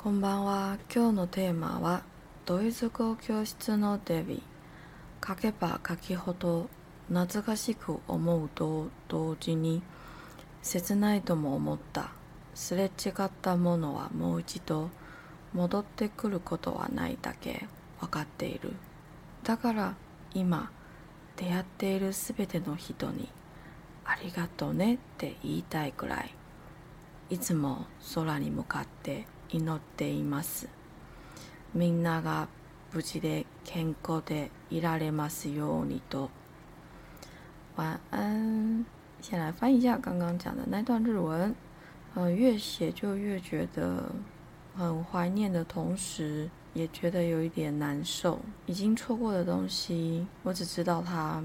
[0.00, 0.78] こんばんは。
[0.94, 2.04] 今日のテーマは
[2.46, 4.44] ドイツ語教室のデビ。
[5.26, 6.68] 書けば書きほど
[7.08, 9.82] 懐かしく思うと同時に
[10.62, 12.12] 切ないとも思った。
[12.54, 14.88] すれ違ったものはもう一度
[15.52, 17.66] 戻ってくることはないだけ
[17.98, 18.74] 分かっている。
[19.42, 19.96] だから
[20.32, 20.70] 今
[21.34, 23.28] 出会っているすべての人に
[24.04, 26.32] ありがとうねって言いたいくらい。
[27.30, 30.67] いつも空に向かって祈っています。
[31.73, 32.47] みんなが
[32.93, 36.29] 無事で健康でいられますようにと。
[37.75, 38.85] 晚安。
[39.21, 41.55] 先来翻译一下刚刚讲的那段日文。
[42.15, 44.11] 呃，越写就越觉得
[44.77, 48.39] 很怀念的同时，也觉得有一点难受。
[48.67, 51.43] 已经错过的东西，我只知道它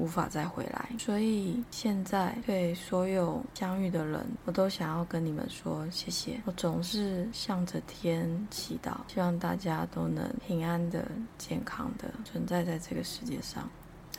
[0.00, 0.88] 无法再回来。
[0.98, 6.40] 所以现在对所有相遇的人，我都想要跟你们说谢谢。
[6.46, 13.68] 我总是向着天祈祷，希望大家都能平安的、健康的存在在这个世界上。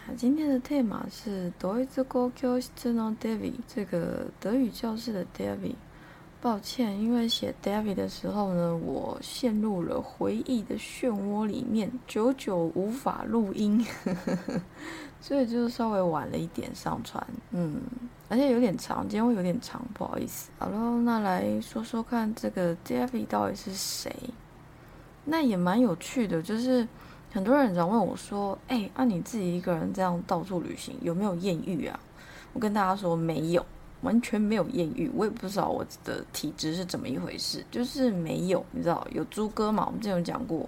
[0.05, 5.75] 好，今天的 tema 是 Deutsch 教室の David，这个德语教室的 David。
[6.41, 13.85] 抱歉，因为写 David 的时候呢，我陷入了回忆的漩涡里面，久久无法录音，
[15.21, 17.23] 所以就稍微晚了一点上传。
[17.51, 17.79] 嗯，
[18.27, 20.49] 而且有点长，今天会有点长，不好意思。
[20.57, 24.11] 好喽，那来说说看，这个 David 到底是谁？
[25.23, 26.87] 那也蛮有趣的，就是
[27.31, 31.99] 很多人常问我说：“哎，那、啊、你自己一个人这样到处旅行，有没有艳遇啊？”
[32.53, 33.63] 我跟大家说没有。
[34.01, 39.85] 完全没有艳遇，我也不知道我的体质是怎么一回事，就是没有，你知道有猪哥嘛？
[39.85, 40.67] 我们之前有讲过，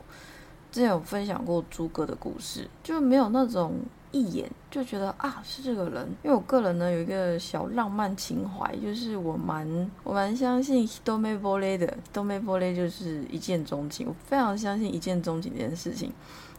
[0.72, 3.74] 之前有分享过猪哥的故事，就没有那种
[4.12, 6.10] 一眼就觉得啊是这个人。
[6.24, 16.12] 因为我个人呢有一个小浪漫情怀，就是我蛮我蛮相信 “hitome bole” 的，“hitome bole” 就是一见钟情，我非常相信一见钟情这件事情。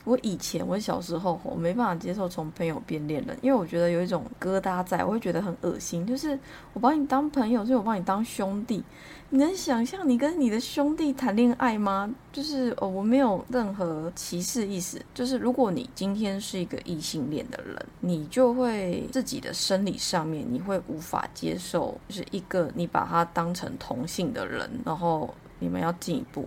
[0.04, 6.06] 我以前我小时候我没办法接受从朋友变恋人，因为我觉得有一种疙瘩在，我会觉得很恶心。
[6.06, 6.38] 就是
[6.74, 8.84] 我把你当朋友，所以我把你当兄弟。
[9.30, 12.14] 你能想象你跟你的兄弟谈恋爱吗？
[12.30, 15.00] 就是哦，我没有任何歧视意思。
[15.14, 26.46] 就是如果你今天是一个异性恋的人，你就会自己的生理上面你会无法接受，就是一个你把他当成同性的人，然后你们要进一步。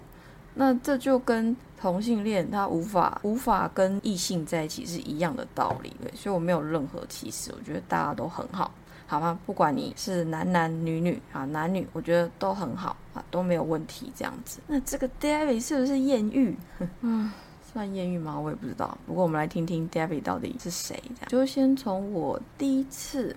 [0.53, 8.71] 那这就跟同性恋他无法无法跟异性在一起是一样的道理，对，所以我没有任何歧视，我觉得大家都很好，
[9.05, 9.39] 好吗？
[9.45, 14.59] 不管你是男男女女啊，男女我觉得都很好啊，都没有问题这样子。
[14.65, 16.57] 那这个 David 是不是艳遇？
[17.01, 17.31] 嗯，
[17.71, 18.39] 算艳遇吗？
[18.39, 18.97] 我也不知道。
[19.05, 23.35] 不过我们来听听 David 到底是谁，就先从我第一次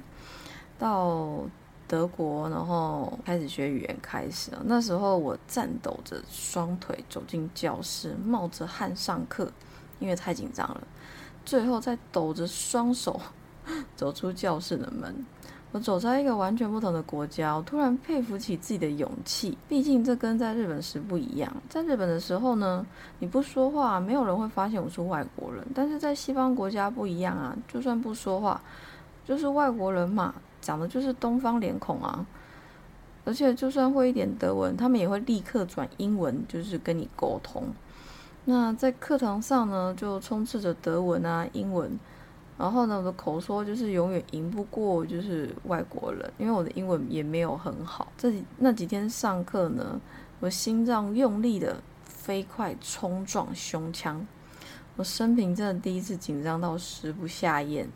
[0.79, 1.45] 到。
[1.89, 4.53] 德国，然后开始学语言开始。
[4.65, 9.51] 那时候我颤抖着双腿走进教室，冒着汗上课，
[9.99, 10.87] 因为太紧张了。
[11.45, 13.21] 最后再抖着双手
[13.97, 15.27] 走出教室的门。
[15.73, 19.57] 我走在一个完全不同的国家，我突然佩服起自己的勇气。
[19.69, 21.53] 毕竟这跟在日本时不一样。
[21.69, 22.85] 在日本的时候呢，
[23.21, 25.65] 你不说话，没有人会发现我是外国人。
[25.75, 28.61] 但是在西方国家不一样啊，就算不说话，
[29.25, 30.35] 就是外国人嘛。
[30.63, 32.27] 长的就是东方脸孔啊，
[33.25, 37.65] 而且就算会一点德文，他们也会立刻转英文，就是跟你沟通。
[38.45, 41.99] 那在课堂上呢，就充斥着德文啊、英文，
[42.61, 48.13] 然后呢，我的口说就是永远赢不过就是外国人，因为我的英文也没有很好。
[48.19, 49.99] 这几那几天上课呢，
[50.41, 54.27] 我心脏用力的飞快冲撞胸腔。
[55.01, 57.89] 我生平真的第一次紧张到食不下咽，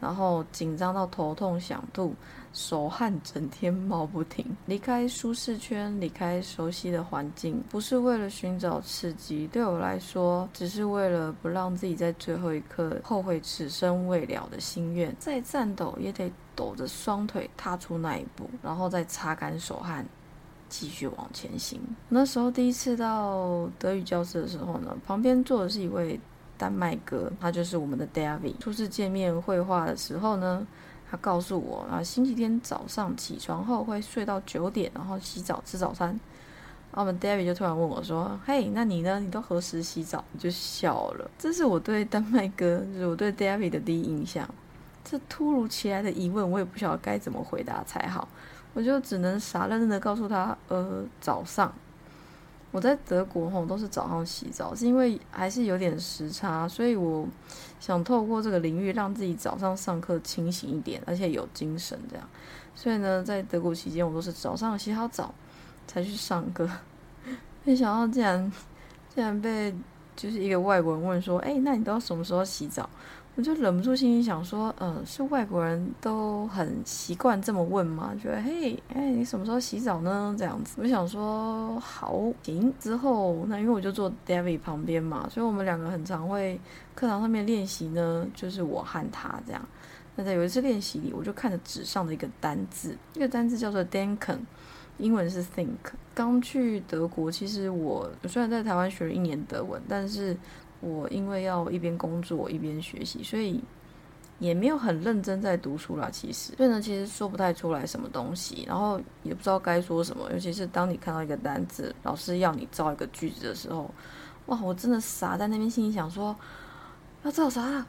[0.00, 2.14] 然后紧张到头痛想吐，
[2.52, 4.46] 手汗整天冒不停。
[4.66, 15.12] 离开舒适圈，离开熟悉的环境，不是为了寻找刺激，对我来说，只是为了不让自己在最后一刻后悔此生未了的心愿。
[15.18, 20.06] 再颤抖也得抖着双腿踏出那一步，然后再擦干手汗，
[20.68, 21.80] 继续往前行。
[22.08, 26.20] 那时候第一次到德语教室的时候呢，旁边坐的是一位。
[26.62, 28.56] 丹麦哥，他就是我们的 David。
[28.60, 30.64] 初次见面绘画的时候呢，
[31.10, 36.10] 他告诉我啊，星期天早上起床后会睡到九点，然后洗澡吃早餐。
[36.92, 39.18] 然后我们 David 就突然问我说：“嘿，那你呢？
[39.18, 41.28] 你都何时洗澡？”我就笑了。
[41.36, 44.48] 这是我对丹麦哥，就是我对 David 的第一印象。
[45.02, 48.28] 这突如其来的疑问，我也不晓得该怎么回答才好，
[48.72, 51.74] 我就只能傻愣愣的告诉他：“呃，早上。”
[52.72, 57.28] 我在德国吼都是早上洗澡，是因为还是有点时差，所以我
[57.78, 62.28] 想透过这个领域让自己早上上课清醒一点，而且有精神这样。
[62.74, 65.34] 所以呢，在德国期间，我都是早上洗好澡
[65.86, 66.68] 才去上课。
[67.62, 68.50] 没想到竟然
[69.14, 69.72] 竟然被
[70.16, 72.88] 就是一个外国人问说：“哎，那你都要什么时候洗澡？”
[73.34, 78.14] 我就忍不住心里想说：“嗯，是外国人都很习惯这么问吗？
[78.20, 80.34] 觉得嘿，哎，你什么时候洗澡呢？
[80.38, 82.70] 这样子。”我想说好行。
[82.78, 86.60] 之后那因为我就坐 David 旁边嘛，所以我们两个很常会
[86.94, 89.66] 课堂上面练习呢，就是我和他这样。
[90.14, 94.40] 那在有一次练习里，我就看着纸上的一个单字，那个单字叫做 Denken。
[94.98, 95.68] 英文是 think。
[96.14, 100.36] 刚去德国，其实我虽然在台湾学了一年德文，但是
[100.82, 103.62] 我因为要一边工作一边学习，所以
[104.38, 106.10] 也没有很认真在读书啦。
[106.12, 110.30] 其实，所以呢，其实说不太出来什么东西，然后也不知道该说什么。
[110.32, 113.88] 尤其是当你看到一个单字，老师要你造一个句子的时候，
[114.46, 116.36] 哇，我真的傻在那边，心里想说
[117.22, 117.86] 要造啥？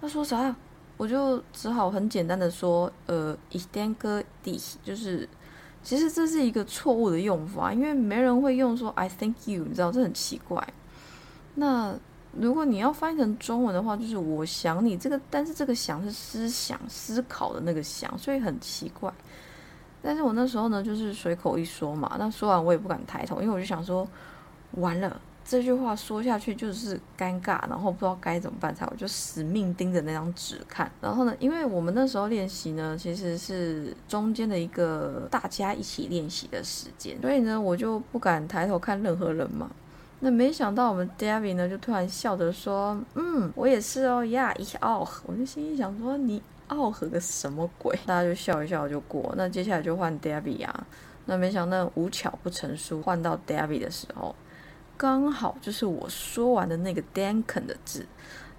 [0.00, 0.56] 要说啥？
[0.96, 5.28] 我就只好很简单的说，呃，ich denke dies，就是。
[5.82, 10.62] 其实这是一个错误的用法，因为没人会用说 "I think you"，你知道这很奇怪。
[11.54, 11.94] 那
[12.32, 19.12] 如果你要翻译成中文的话，就是我想你这个，但是这个想是思想、思考的那个想，所以很奇怪。
[20.02, 24.06] 但是我那时候呢，就是随口一说嘛，那说完我也不敢抬头，因为我就想说，
[24.72, 25.20] 完了。
[25.42, 30.88] 这句话说下去就是尴尬，然后不知道该怎么办才好，就死命盯着那张纸看。
[31.00, 39.68] 然后呢，因为我们那时候练习呢，其实是中间的一个大家一起练习的时间，所以呢，我就不敢抬头看任何人嘛。
[40.20, 49.34] 那没想到我们 David 呢，就突然笑着说：“嗯，我也是哦呀，一傲。”我就心里想说：“你傲和个什么鬼？”大家就笑一笑就过。
[49.36, 50.86] 那接下来就换 David 啊。
[51.26, 54.34] 那没想到无巧不成书，换到 David 的时候。
[54.96, 58.04] 刚好就是我说完的那个 Danken 的字，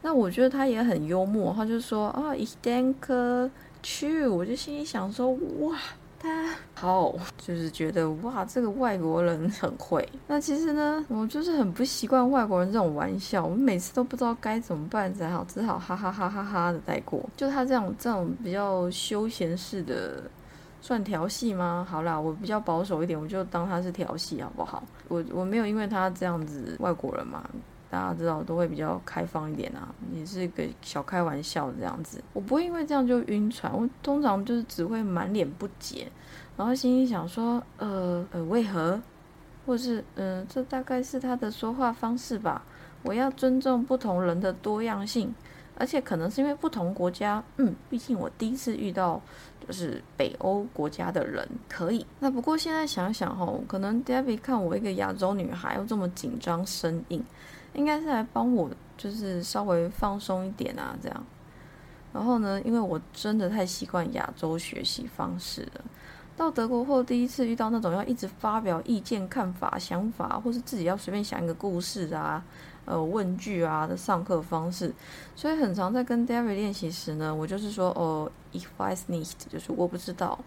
[0.02, 3.52] 那我觉得他也很幽默，他就说啊，Ich denke
[3.84, 5.78] to，我就心里想说，哇，
[6.21, 10.07] 他好，就是觉得哇，这个外国人很会。
[10.27, 17.27] 那其实呢，我就是很不习惯外国人这种玩笑，我每次都不知道该怎么办才好，只好哈哈哈哈哈的带过。
[17.35, 20.23] 就他这种这种比较休闲式的。
[20.83, 21.85] 算调戏吗？
[21.88, 24.81] 好啦，我比较保守一点，我就当他是调戏，好不好？
[25.09, 27.47] 我我没有因为他这样子，外国人嘛，
[27.91, 32.23] 大家知道都会比较开放一点啊，也是个小开玩笑这样子。
[32.31, 36.09] 我不会因为这样就晕船，我通常就是只会满脸不解，
[36.55, 38.99] 然后心里想说，呃呃，为何？
[39.65, 42.63] 或是嗯，这大概是他的说话方式吧。
[43.03, 45.35] 我要尊重不同人的多样性。
[45.77, 49.19] 而且可能是因为不同国家，嗯，毕竟我第一次遇到
[49.65, 52.05] 就是北欧国家的人，可以。
[52.19, 57.23] 那不过现在想想哦，可能 David 看我一个亚洲女孩又这么紧张生硬，
[57.73, 61.23] 应该是来帮我就是稍微放松一点啊，这样。
[62.13, 65.81] 然后呢，因为我真的太习惯亚洲学习方式了，
[66.35, 72.44] 到德国后第一次遇到那种要一直发表意见、看法、想法，或是自己要随便想一个故事啊。
[72.91, 74.91] 呃，问句啊的上课方式，
[75.33, 80.38] 所以很常在跟 David 练习时呢，我就是说，哦，if I s n e e d 就是我不知道，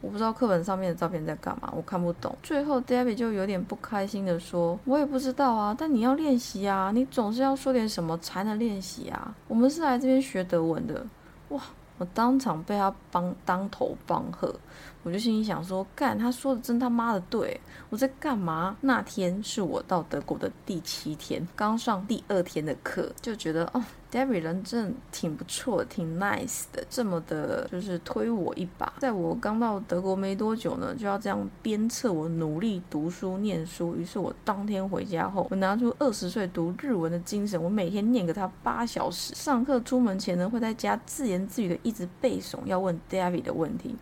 [0.00, 2.32] 我不知道课本上面的照片在干嘛，我看不懂。
[2.40, 9.34] 最后 David 就有点不开心的说，我也不知道啊，但你要练习啊，你总是要说点什么才能练习啊。
[9.48, 11.04] 我们是来这边学德文的，
[11.48, 11.60] 哇！
[11.98, 14.54] 我当场被他帮当头棒喝，
[15.02, 17.60] 我就心里想说，干，他说的真他妈的对，
[17.90, 18.76] 我在干嘛？
[18.80, 23.84] 那天是我到德国的第七天，刚上第二天的课，就觉得哦。
[24.12, 28.92] David 人真的挺不错，挺 nice 的，这么的，就是推我一把。
[28.98, 33.96] 在我刚到德国没多久呢，就要这样鞭策我努力读书念书。
[33.96, 39.34] 于是我当天回家后，我拿出二十岁读日文的精神，我每天念给他八小时。
[39.34, 43.96] 上课出门前呢，会在家自言自语的一直背诵要问 David 的问题，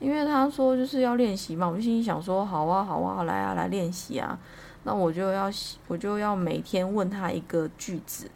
[0.00, 1.68] 因为他说就是要练习嘛。
[1.68, 4.36] 我就心里想说，好啊，好啊，来啊，来练习啊。
[4.82, 5.48] 那我就要
[5.86, 8.28] 我就要每天问他一个句子。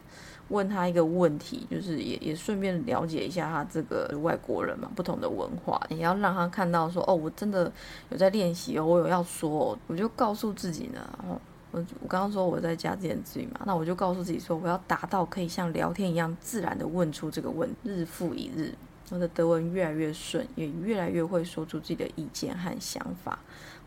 [0.48, 7.70] 问他一个问题，就是也也顺便了解一下他这个外国人嘛，不同的文化，也要让他看到说，哦，我真的
[8.10, 11.40] 有在练习哦，我有要说，我就告诉自己呢，哦，
[11.72, 18.72] 我我刚刚说我在加自言自语嘛，那我就告诉自己说，我要达到可以像聊天一样自然的问出这个问，日复一日，
[19.10, 23.38] 我的德文越来越顺，也越来越会说出自己的意见和想法。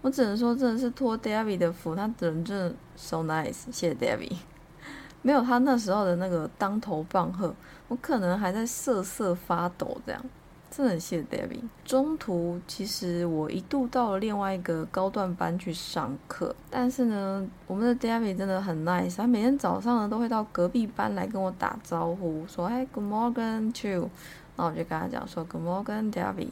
[0.01, 4.33] 我只能说，真的是托 David 的福，他人真的 so nice，谢谢 David。
[5.21, 7.53] 没有他那时候的那个当头棒喝，
[7.87, 9.97] 我可能还在瑟瑟发抖。
[10.05, 10.21] 这样，
[10.71, 11.61] 真的很谢谢 David。
[11.83, 24.09] 中途其实我一度到了另外一个高段班去上课，但是呢，我们的 David 真的很 nice，他每天早上呢都会到隔壁班来跟我打招呼，说哎 Good morning to，
[24.55, 26.49] 那我就跟他讲说 Good morning David，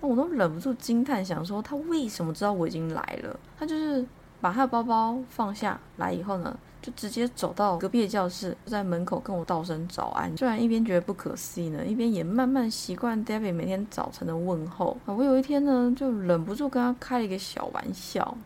[0.00, 3.38] 那我都忍不住惊叹，想说他为什么知道我已经来了？
[3.58, 4.06] 他就是。
[4.40, 6.56] 把他的包包放下来以后呢，
[6.88, 10.34] 就直接走到隔壁的教室，在门口跟我道声早安。
[10.36, 15.12] 虽然一边觉得不可思议呢，一边也慢慢习惯 David 每天早晨的问候啊。
[15.12, 18.36] 我有一天呢，就忍不住跟他开了一个小玩笑。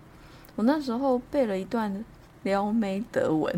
[0.56, 2.04] 我那时候背了一段
[2.42, 3.54] 撩妹德文，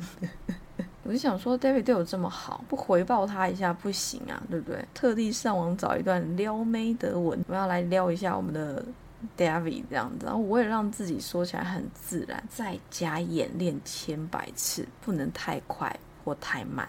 [1.04, 4.84] 我就想说，David 对我这么好，不回报他一下不行啊，对不对？
[4.92, 8.84] 特地上网找一段撩妹德文，我要来撩一下我们的。
[9.36, 16.88] David 这样子，然后我也让自己说起来很自然，再加演练千百次，不能太快或太慢，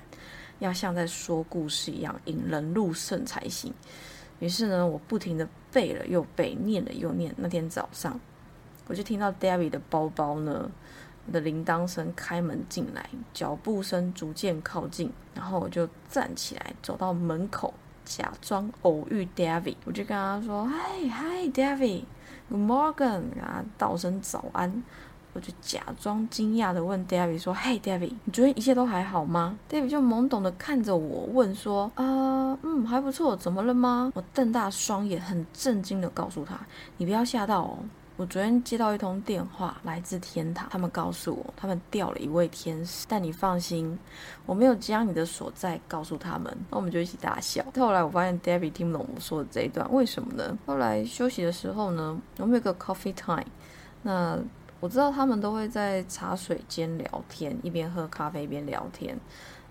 [0.60, 3.74] 要像在说故事一样引人入胜才行。
[4.39, 7.34] 于是呢，我不停的背了又背，念了又念。
[7.38, 8.20] 那天早上，
[8.88, 10.70] 我就听到 David 的包包呢
[11.32, 17.74] 的铃铛声开门进来，脚步声逐渐靠近，然后我就站起来走到门口，
[18.04, 22.04] 假装偶遇 David，我就跟他说：“嗨嗨，David。”
[22.48, 24.84] Good morning，啊，道声早安。
[25.34, 36.58] 我就假装惊讶的问 David 说：“Hey David，你昨天一切都还好吗？”David 就懵懂的看着我问说：“啊，嗯，还不错，怎么了吗？”我瞪大双眼，很震惊的告诉他
[36.98, 37.80] ：“你不要吓到哦。”
[38.18, 43.06] 我昨天接到一通电话，来自天堂，他们告诉我他们调了一位天使。
[43.10, 44.00] 但你放心，
[44.46, 46.58] 我没有将你的所在告诉他们。
[46.70, 47.62] 那我们就一起大笑。
[47.76, 50.58] 后来我发现 Debbie 听不懂我说的这一段，为什么呢？
[50.66, 53.44] 后来休息的时候呢，我们有个 coffee time。
[54.04, 54.40] 那
[54.80, 59.20] 我知道他们都会在茶水间聊天，一边喝咖啡一边聊天。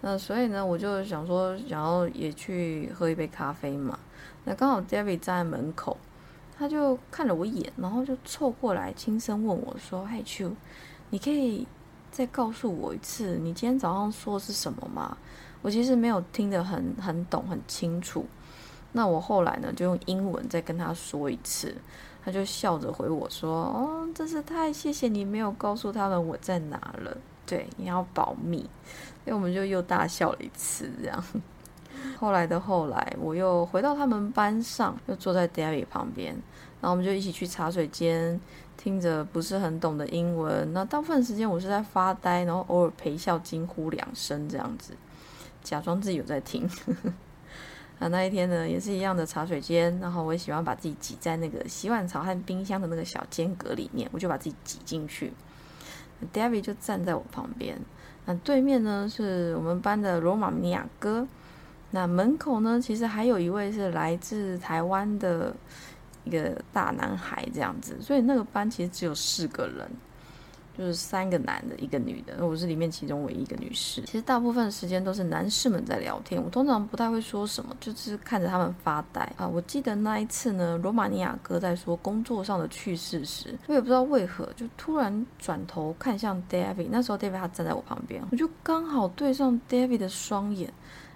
[0.03, 3.99] 那所以呢，我就想说，想要也去喝一杯咖啡嘛。
[4.45, 5.97] 那刚好 David 站在门口。
[6.57, 10.51] 他就看了我一眼，然后就凑过来轻声问我说：“嘿，秋，
[11.11, 11.67] 你可以
[12.13, 15.17] 再告诉我一次，你今天早上说的是什么吗？
[15.63, 18.25] 我其实没有听得很很懂很清楚。
[18.93, 21.75] 那我后来呢，就用英文再跟他说一次，
[22.25, 27.17] 他就笑着回我说：哦，真是太谢谢你没有告诉他们我在哪了。
[27.45, 28.61] 对，你要保密。
[29.25, 31.23] 所以我们就又大笑了一次，这样。”
[32.19, 36.33] 后来的后来，我又回到他们班上，又坐在 David 旁边，
[36.81, 38.41] 然后我们就一起去茶水间，
[38.77, 40.73] 听着不是很懂的英文。
[40.73, 44.95] 那大部分时间我是在发呆，然后偶尔陪笑惊呼两声这样子，
[45.63, 46.69] 假装自己有在听。
[47.99, 55.33] 啊，那一天呢也是一样的茶水间，然后我也喜欢把自己挤在那个洗碗槽和冰箱的那个小间隔里面，我就把自己挤进去。
[56.33, 57.79] David 就站在我旁边，
[58.25, 61.27] 那对面呢是我们班的罗马尼亚哥。
[61.95, 65.55] 那门口呢，其实还有一位是来自台湾的
[66.25, 69.89] 一个大男孩，这样子，所以那个班其实只有四个人，
[70.77, 74.03] 就是三个男的，一个女的，我是里面其中唯一一个女士。
[74.03, 79.47] 其实大部分时间都是男士们在聊天，我通常不太会说什么，就是看着他们发呆啊。
[79.47, 90.73] 我记得那一次呢，罗马尼亚哥在说工作上的趣事时，我也不知道为何就突然转头看向 David，那时候 David 他站在我旁边，我就刚好对上 David 的双眼。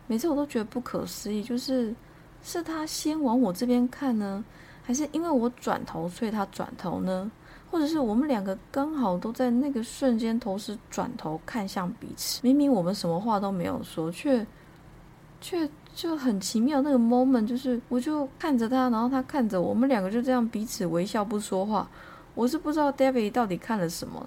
[0.08, 1.94] 每次我都觉得不可思议，就是
[2.42, 4.44] 是他先往我这边看呢，
[4.82, 7.30] 还是因为我转头，所以他转头呢？
[7.70, 12.40] 或者是我们两个刚好都在那个瞬间同时转头看向彼此？
[12.42, 14.46] 明明我们什么话都没有说，却
[15.38, 16.80] 却就很奇妙。
[16.80, 21.86] 那个 moment 就是，我就看着他，然后他看着我们两个就这样彼此微笑不说话。
[22.34, 24.26] 我是不知道 David 到底看了什么。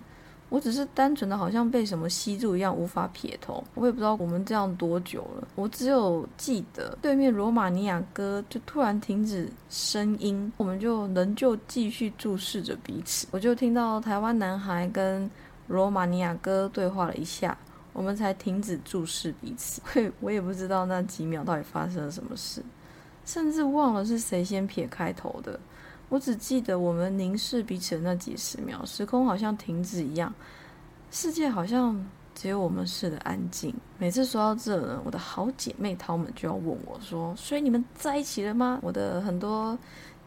[0.52, 3.64] 我只是单纯的，好像被什么吸住一样，无法撇头。
[3.74, 5.48] 我也不知道我们这样多久了。
[5.56, 13.26] 我只有记得对面罗马尼亚哥就突然停止声音，我们就仍旧继续注视着彼此。
[13.32, 15.32] 我就听到台湾男孩跟
[15.68, 17.58] 罗马尼亚哥对话了一下，
[17.94, 19.82] 我们才停止注视彼此。
[19.96, 22.62] 我我也不知道那几秒到底发生了什么事，
[23.26, 25.58] 甚至忘了是谁先撇开头的。
[26.12, 30.34] 我只记得我们凝视彼此的那几十秒，时空好像停止一样，
[31.10, 33.74] 世界好像只有我们似的安静。
[33.98, 39.78] 每次说到这呢，我的好姐妹她们就要问我说：“所以你们在一起了吗？”我的很多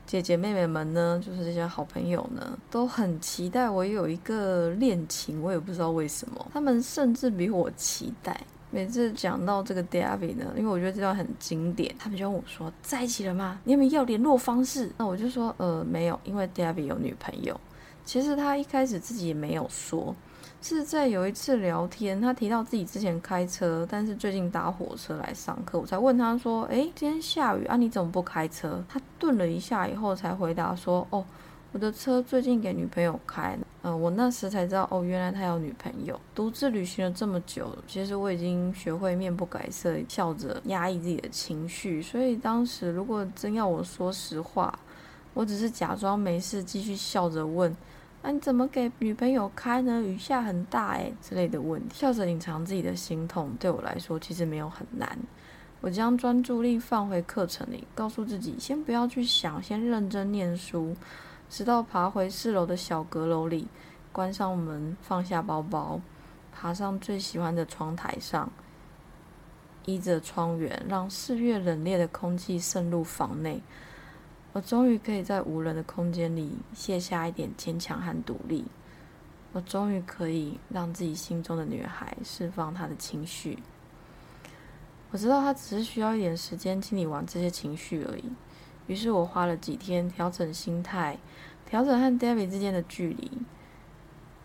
[0.07, 5.43] 姐姐妹妹们呢，就是这些好朋友呢，都很期待我有一个恋情。
[5.43, 8.41] 我也不知道为什么，他们甚至比我期待。
[8.75, 13.61] 每次讲到这个 David 呢，因为我觉得这段很经典，他们就问我说：“在一起了吗？
[13.63, 17.59] 你有没有要联络方式？”那我就说：“呃，没有，因为 David 有女朋友。”
[18.05, 20.13] 其实他一开始自己也没有说，
[20.61, 31.25] 是在有一次聊天，他提到自己之前开车，但是最近搭火车来上课，我才问他说：“诶，今天下雨啊，你怎么不开车？”他顿了一下以后才回答说：“哦。”
[31.75, 36.19] 我的车最近给女朋友开，嗯，我那时才知道，哦，原来他有女朋友。
[36.33, 42.01] 独自旅行了这么久，其实我已经学会面不改色，笑着压抑自己的情绪。
[42.01, 44.73] 所以当时如果真要我说实话，
[45.33, 47.77] 我只是假装没事，继续笑着问
[48.23, 50.01] ：“啊，你怎么给女朋友开呢？
[50.01, 51.97] 雨下很大诶之类的问题。
[51.97, 55.19] 笑着隐藏自己的心痛，对我来说其实没有很难。
[55.81, 60.95] 我将专注力放回课程里，告诉自己先不要去想，先认真念书，
[61.49, 63.69] 直到爬回四楼的小阁楼里，
[64.13, 66.01] 关上门，放下包包，
[66.53, 68.51] 爬上最喜欢的窗台上，
[69.85, 73.63] 依着窗缘，让四月冷冽的空气渗入房内。
[74.53, 78.65] 我终于可以在无人的空间里卸下一点坚强和独立。
[79.53, 83.59] 我终于可以让自己心中的女孩释放她的情绪。
[85.11, 88.25] 我知道她只是需要一点时间清理完这些情绪而已。
[88.87, 91.19] 于是我花了几天调整心态，
[91.65, 93.31] 调整和 David 之间的距离。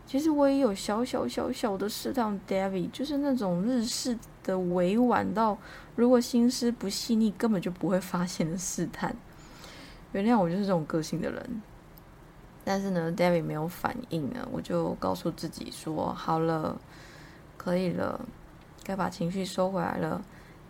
[0.06, 5.58] 其实我也有小小小小的试探 David，就是那种日式的委婉到
[5.96, 9.16] 如果心思不细腻根本就不会发现的试探。
[10.12, 11.62] 原谅我就是这种个性的人，
[12.64, 16.82] 但是呢，David 没有反应呢，我就告诉自己说：“好了，
[17.58, 18.26] 可以了，
[18.84, 20.24] 该把情绪收回来了，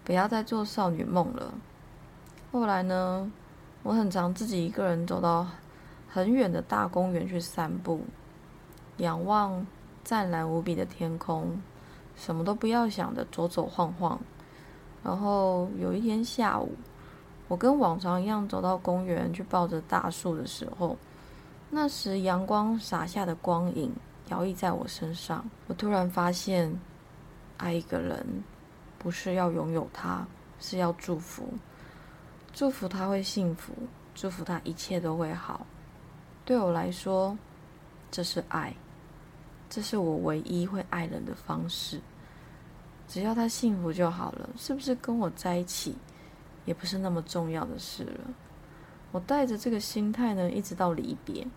[0.04, 1.54] 不要再做少女梦了。”
[2.52, 3.32] 后来呢，
[3.90, 5.48] 我很常自己一个人走到
[6.08, 8.00] 很远的大公园去散步，
[8.98, 9.66] 仰望
[10.04, 11.60] 湛蓝无比的天空，
[12.16, 14.22] 什么都不要想的走走晃晃。
[15.04, 16.72] 然后有一天下午。
[17.48, 20.96] 我跟往常一样走到公园去抱着大树的时候，
[21.72, 23.92] 那时阳光洒下的光影
[24.28, 25.44] 摇曳在我身上。
[25.66, 26.72] 我突然发现，
[27.58, 28.24] 爱一个人
[29.00, 30.24] 不是要拥有他，
[30.60, 31.52] 是要祝福，
[32.60, 33.72] 祝福他会幸福，
[34.14, 35.66] 祝福他一切都会好。
[36.44, 37.38] 对我来说，
[38.12, 38.76] 这是爱，
[39.70, 42.02] 这是我唯一会爱人的方式。
[43.08, 45.96] 只要他幸福就好了，是不是跟我在一起？
[46.66, 48.30] 也不是那么重要的事了。
[49.14, 51.48] 我带着这个心态呢，一直到离别，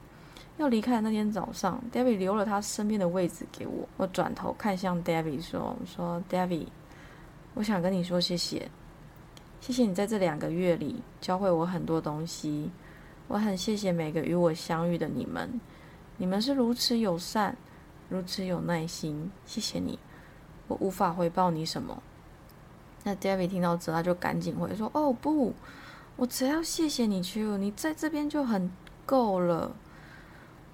[0.58, 3.88] 要离开的那天早上，David 留了他身边的位置给我。
[3.96, 6.68] 我转头看向 David 说：“说 David，
[7.54, 8.70] 我想跟你说谢谢，
[9.62, 12.68] 谢谢你在这两个月里教会我很多东西。
[13.28, 15.60] 我很谢谢每个与我相遇的你们，
[16.16, 17.56] 你们是如此友善，
[18.08, 19.30] 如此有耐心。
[19.46, 20.00] 谢谢你，
[20.66, 22.02] 我无法回报你什么。”
[23.04, 25.54] 那 David 听到这，他就赶紧回说：“哦不，
[26.16, 28.68] 我只要谢谢你去，你在这边就很
[29.06, 29.70] 够了。”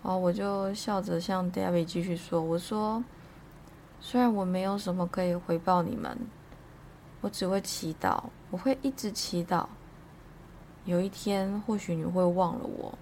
[0.03, 3.05] 然后我就笑着向 David 继续说：“我说，
[4.01, 6.17] 虽然我没有什么可以回报你们，
[7.21, 9.67] 我只会祈祷，我会一直祈祷。
[10.85, 12.99] 有一天，或许你会忘了我，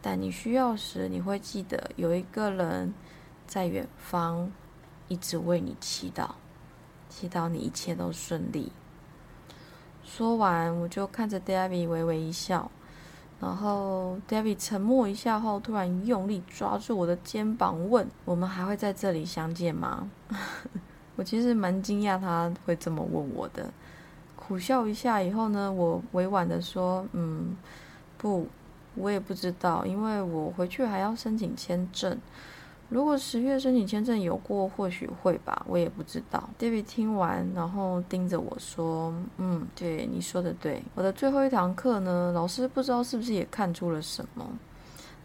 [0.00, 2.94] 但你需要时，你会记得有一个人
[3.46, 4.52] 在远方，
[5.08, 6.30] 一直为你祈祷。”
[7.10, 8.72] 祈祷你一切都顺利。
[10.02, 12.70] 说完，我就看着 David 微微一笑，
[13.40, 20.10] 然后 David 沉默一下后，突然用力抓住我的肩膀，问：“我们还会在这里相见吗？”
[21.16, 23.72] 我其实蛮惊讶他会这么问我的，
[24.46, 27.56] 苦笑一下以后呢，我委婉的说：“嗯，
[28.18, 28.46] 不，
[28.94, 32.18] 我也不知道，因为我回去还要申请签证。”
[32.90, 36.48] 如果十月申请签证有过，或许会吧，我也不知道。
[36.58, 40.82] David 听完，然后盯着我说：“嗯，对，你说的对。
[40.94, 44.46] 我的最后一堂课呢，老师不知道是不是也看出了什么。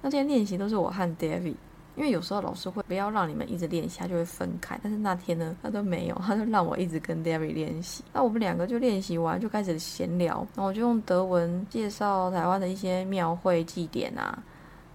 [0.02, 1.56] 那天练习都是我和 David，
[2.00, 4.80] 因为有时候老师会不要让你们一直练习，他就会分开。
[4.82, 8.06] 但是那天呢，他都没有，他就让我一直跟 David 练习。
[8.14, 10.36] 那我们两个就练习完，就开始闲聊。
[10.56, 14.42] 然后我就用德文介绍台湾的一些庙会祭典啊。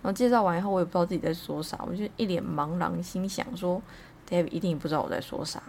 [0.00, 3.82] 然后介绍完以后，我也不知道自己在说啥，我就一脸茫然，心想说
[4.26, 5.62] ：“David 一定不知道我在说啥。”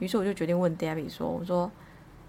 [0.00, 1.70] 于是我就决定问 David 说：“我说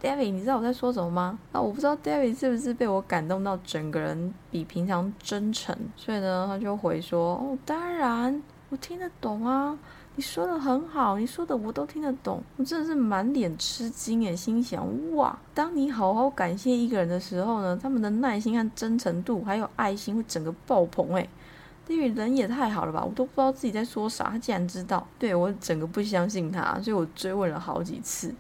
[0.02, 9.78] ，David，你知道我在说什么吗？”那我不知道 David 是不是被我感动到整个人比平常真诚，所以呢，他就回说：“哦，当然，我听得懂啊，
[10.16, 14.86] 你说的很好，你说的我都听得懂。”我真的是满脸吃惊诶，心想
[15.16, 21.30] ：“哇，当你好好感谢一个人的时候呢，他们的耐心和真诚度还有爱心会整个爆棚诶。
[21.88, 25.06] 因为人也太好了吧，我都不知道自己在说啥，他竟然知道。
[25.20, 28.34] 对我整个不相信他，所以我追问了好几次。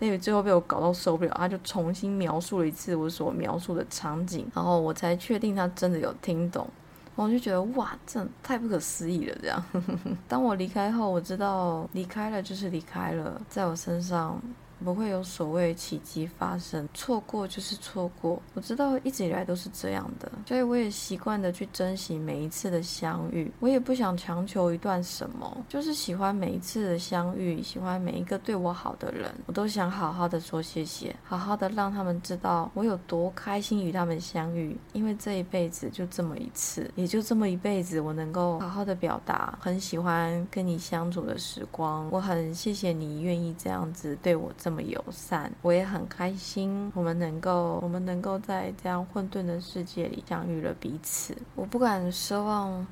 [0.00, 6.68] 因为最后被我搞到受不了，他就重新描述了一次我所描述的场景，然后我才确定他真的有听懂。
[7.16, 9.36] 我就觉得哇，这太不可思议了。
[9.42, 9.64] 这样，
[10.28, 14.40] 当我离开后，我知道离开了就是离开了，在我身上
[14.84, 18.40] 不会有所谓奇迹发生，错过就是错过。
[18.54, 23.50] 我知道一直以来都是这样的，所以我也习惯的去珍惜每一次的相遇。
[23.60, 34.76] 我也不想强求一段什么，就是喜欢每一次的相遇，喜欢每一个对我好的人，我都想好好的说谢谢，好好的让他们知道我有多开心与他们相遇。
[34.92, 42.08] 因为这一辈子就这么一次，也就这么一辈子，我能够好好的表达，很喜欢跟你相处的时光。
[42.10, 51.34] 我很谢谢你愿意这样子对我这么友善，我也很开心，我们能够，我们能够在这样混沌的世界里相遇了彼此。
[51.54, 52.86] 我不敢奢望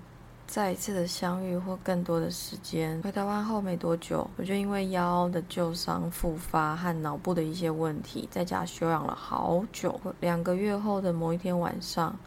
[0.46, 2.98] 再一次的相遇或更多的时间。
[3.02, 10.00] 回台湾后没多久，我就因为腰的旧伤复发和脑部的一些问题，在家休养了好久。
[10.20, 12.18] 两个月后的某一天晚上，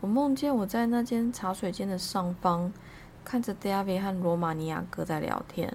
[0.00, 2.72] 我梦见我在那间茶水间的上方，
[3.22, 5.70] 看着 David 和罗马尼亚哥在聊天。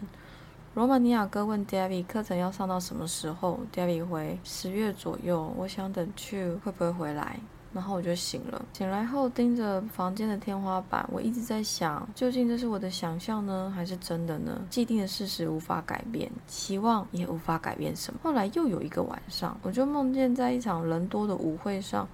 [0.75, 5.51] 罗马尼亚哥问 David 课程要上到什么时候，David 回十月左右。
[5.57, 7.39] 我想等去会不会回来，
[7.73, 8.63] 然后我就醒了。
[8.71, 14.61] 醒来后盯着房间的天花板，我一直在想，究竟这是我的想象呢，还是真的呢？
[14.69, 18.19] 既定的事实无法改变，期望也无法改变什么。
[18.21, 22.07] 后来又有一个晚上，我就梦见在一场人多的舞会上，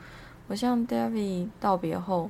[0.48, 2.30] 我向 David 道别后。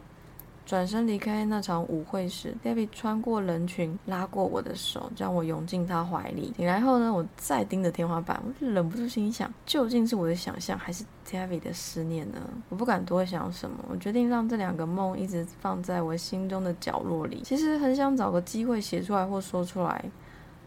[0.65, 6.51] 转身离开那场舞会时，David 穿过人群，拉过我的手，将我拥进他怀里。
[6.57, 12.41] 醒来后呢，我再盯着天花板，我就忍不住心想：究竟是我的想象，还是 David 的思念呢？
[12.69, 17.43] 我不敢多想什么，我决定让这两个梦一直放在我心中的角落里。
[17.45, 20.03] 其实很想找个机会写出来或说出来，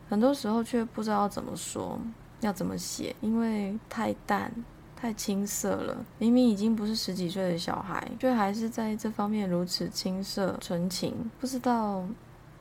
[0.09, 1.99] 很多时候却不知道怎么说，
[2.41, 4.53] 要怎么写，因为太淡。
[4.98, 11.30] 太青涩了，明明已经不是十几岁的小孩，却还是在这方面如此青涩纯情。
[11.42, 12.04] 不知道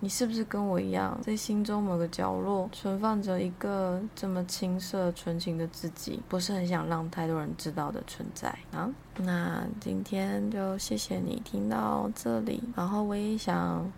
[0.01, 8.91] 你是不是跟我一样，在心中某个角落存放着一个这么青涩纯情的自己，不是很想让太多人知道的存在啊？
[9.19, 13.89] 那今天就谢谢你听到这里，然后我也想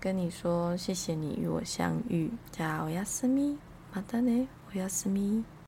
[0.00, 2.28] 跟你说，谢谢你与我相遇。
[2.50, 3.56] 加おやすみ，
[3.94, 5.44] またね，おやすみ。